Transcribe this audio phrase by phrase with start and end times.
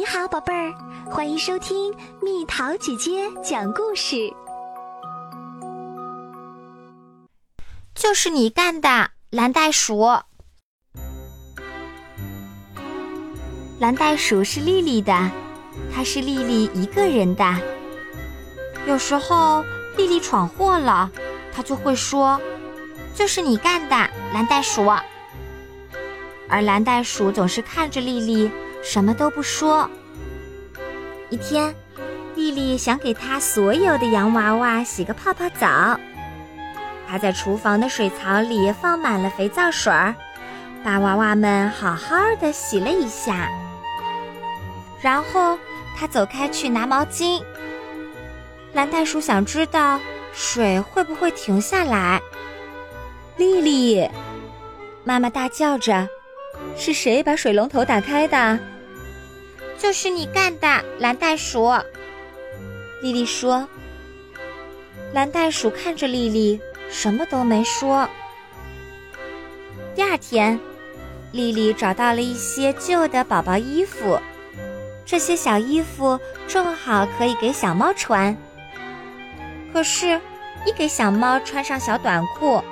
[0.00, 0.72] 你好，宝贝儿，
[1.10, 4.32] 欢迎收听蜜桃姐姐讲故事。
[7.94, 10.08] 就是你干的，蓝袋鼠。
[13.78, 15.30] 蓝袋鼠是丽丽的，
[15.94, 17.54] 它是丽丽一个人的。
[18.86, 19.62] 有时候
[19.98, 21.10] 丽丽闯祸了，
[21.52, 22.40] 她就会说
[23.14, 23.94] ：“就是你干的，
[24.32, 24.86] 蓝袋鼠。”
[26.48, 28.50] 而蓝袋鼠总是看着丽丽。
[28.82, 29.88] 什么都不说。
[31.28, 31.74] 一天，
[32.34, 35.98] 丽丽想给她所有的洋娃娃洗个泡泡澡。
[37.08, 40.14] 她在厨房的水槽里放满了肥皂水儿，
[40.82, 43.48] 把娃娃们好好的洗了一下。
[45.00, 45.58] 然后，
[45.96, 47.42] 她走开去拿毛巾。
[48.72, 49.98] 蓝袋鼠想知道
[50.32, 52.20] 水会不会停下来。
[53.36, 54.08] 丽丽，
[55.02, 56.08] 妈妈大叫着。
[56.80, 58.58] 是谁把水龙头打开的？
[59.76, 61.70] 就是你干的，蓝袋鼠。
[63.02, 63.68] 丽丽说。
[65.12, 68.08] 蓝袋鼠看着丽丽，什么都没说。
[69.94, 70.58] 第二天，
[71.32, 74.18] 丽丽找到了一些旧的宝宝衣服，
[75.04, 76.18] 这些小衣服
[76.48, 78.34] 正好可以给小猫穿。
[79.70, 80.18] 可是，
[80.64, 82.64] 一给小猫穿上小短裤，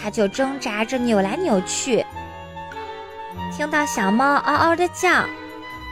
[0.00, 2.06] 它就挣扎着扭来扭去。
[3.56, 5.24] 听到小猫嗷嗷的叫，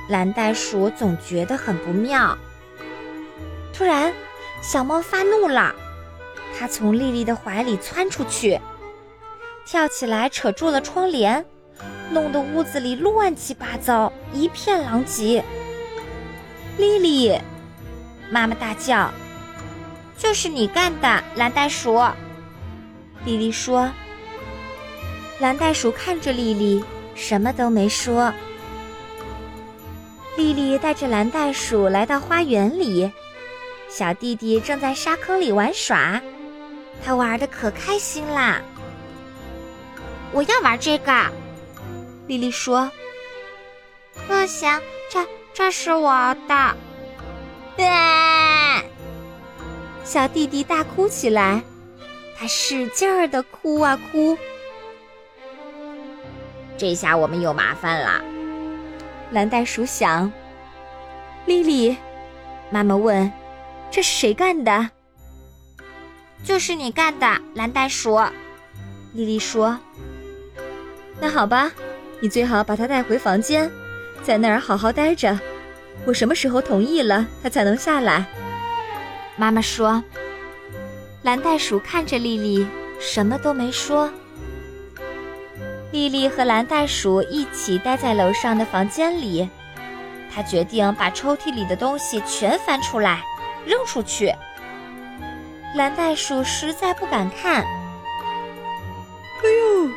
[0.08, 2.36] 蓝袋鼠总觉得很不妙。
[3.72, 4.12] 突然，
[4.62, 5.74] 小猫发怒了，
[6.58, 8.60] 它从丽丽的怀里窜出去，
[9.66, 11.44] 跳起来扯住了窗帘，
[12.10, 15.44] 弄得屋子里乱七八糟，一片狼藉。
[16.78, 17.38] 丽丽，
[18.30, 19.10] 妈妈大叫
[20.16, 22.00] ：“就是你干的，蓝袋鼠！”
[23.24, 23.90] 丽丽说。
[25.40, 26.84] 蓝袋鼠看着丽丽。
[27.16, 28.32] 什么都没说。
[30.36, 33.10] 丽丽带着蓝袋鼠来到花园里，
[33.88, 36.20] 小弟弟正在沙坑里玩耍，
[37.02, 38.60] 他玩的可开心啦。
[40.32, 41.12] 我要玩这个，
[42.26, 42.90] 丽丽说。
[44.28, 44.70] 不行，
[45.10, 46.76] 这这是我的。
[50.04, 51.62] 小弟弟大哭起来，
[52.38, 54.36] 他使劲儿的哭啊哭。
[56.78, 58.22] 这下我们有麻烦了，
[59.30, 60.30] 蓝袋鼠想。
[61.46, 61.96] 丽丽，
[62.70, 63.32] 妈妈问
[63.90, 64.90] ：“这是谁干的
[66.44, 68.20] ？”“就是你干的，蓝袋鼠。”
[69.14, 69.78] 丽丽说。
[71.18, 71.72] “那好吧，
[72.20, 73.70] 你最好把它带回房间，
[74.22, 75.38] 在那儿好好待着。
[76.04, 78.26] 我什么时候同意了，它才能下来？”
[79.36, 80.02] 妈妈说。
[81.22, 82.66] 蓝袋鼠看着丽丽，
[83.00, 84.10] 什么都没说。
[85.96, 89.48] 丽丽和蓝袋鼠一起待在楼上的房间里，
[90.30, 93.24] 她决定把抽屉里的东西全翻出来，
[93.64, 94.30] 扔出去。
[95.74, 97.64] 蓝袋鼠实在不敢看。
[97.64, 99.90] 哎呦！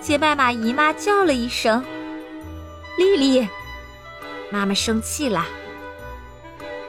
[0.00, 1.84] 杰麦玛姨妈叫了一声
[2.98, 3.48] ：“丽丽！”
[4.50, 5.46] 妈妈生气了。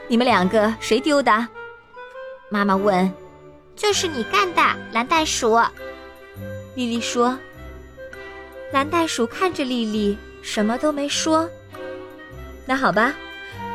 [0.08, 1.48] 你们两个谁丢的？
[2.50, 3.14] 妈妈问。
[3.76, 4.62] 就是你干的，
[4.94, 5.60] 蓝袋鼠。
[6.74, 7.38] 丽丽说。
[8.74, 11.48] 蓝袋鼠看着丽丽，什么都没说。
[12.66, 13.14] 那好吧，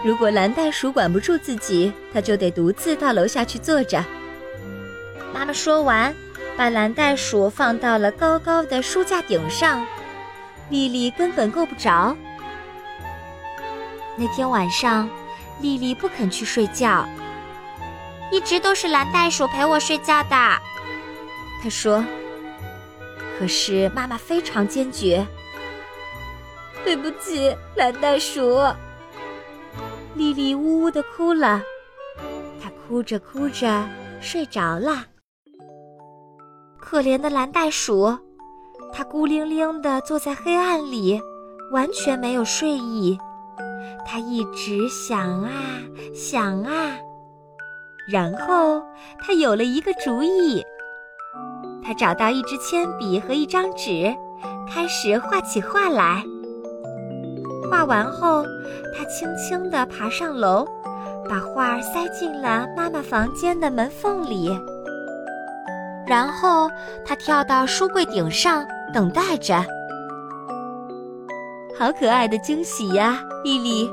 [0.05, 4.05] 如果蓝袋鼠管不住自己，它就得独自到楼下去坐着。
[5.33, 6.13] 妈妈说完，
[6.57, 9.87] 把蓝袋鼠放到了高高的书架顶上，
[10.69, 12.17] 丽丽根本够不着。
[14.17, 15.09] 那天晚上，
[15.61, 17.09] 丽丽不肯去睡觉，
[18.33, 20.31] 一直都是蓝袋鼠陪我睡觉的。
[21.63, 22.05] 她说。
[23.39, 25.25] 可是妈妈非常坚决。
[26.85, 28.59] 对不起，蓝袋鼠。
[30.15, 31.63] 莉莉呜呜的哭了，
[32.61, 33.87] 她哭着哭着
[34.21, 35.05] 睡着了。
[36.81, 38.19] 可怜的蓝袋鼠，
[38.93, 41.21] 它孤零零的坐在黑暗里，
[41.71, 43.17] 完全没有睡意。
[44.07, 45.51] 它一直想啊
[46.15, 46.99] 想啊，
[48.11, 48.83] 然后
[49.21, 50.65] 它有了一个主意。
[51.89, 54.15] 他找到一支铅笔和一张纸，
[54.71, 56.23] 开始画起画来。
[57.71, 58.45] 画完后，
[58.95, 60.67] 他轻轻地爬上楼，
[61.27, 64.51] 把画塞进了妈妈房间的门缝里。
[66.07, 66.69] 然后
[67.07, 69.65] 他跳到书柜顶上，等待着。
[71.79, 73.91] 好可爱的惊喜呀，丽丽！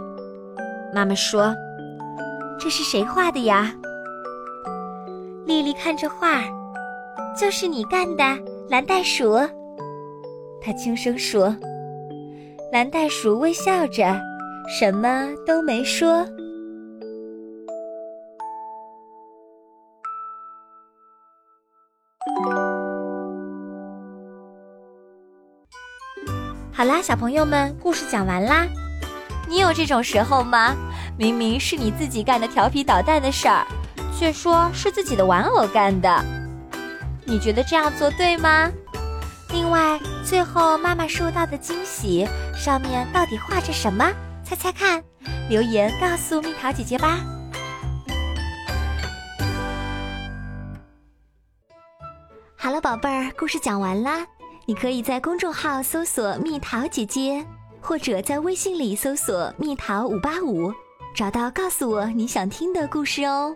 [0.93, 1.55] 妈妈说
[2.59, 3.71] ：“这是谁画的呀？”
[5.47, 6.41] 丽丽看着画。
[7.39, 8.23] 就是你干的，
[8.69, 9.35] 蓝袋鼠。
[10.61, 11.55] 他轻声说。
[12.71, 14.19] 蓝袋鼠微笑着，
[14.67, 16.25] 什么都没说。
[26.73, 28.67] 好啦，小朋友们，故事讲完啦。
[29.47, 30.75] 你有这种时候吗？
[31.17, 33.65] 明明是你自己干的调皮捣蛋的事儿，
[34.17, 36.09] 却说是自己的玩偶干的。
[37.27, 38.71] 你觉得这样做对吗？
[39.51, 44.11] 另外，最后妈妈收到的惊喜上面到底画着什么？
[44.43, 45.03] 猜猜看，
[45.49, 47.19] 留言告诉蜜桃姐姐吧。
[52.55, 54.25] 好了，宝贝儿，故事讲完啦。
[54.67, 57.45] 你可以在公众号搜索“蜜桃姐姐”，
[57.81, 60.73] 或者在微信里搜索“蜜桃五八五”，
[61.15, 63.55] 找到告诉我你想听的故事哦。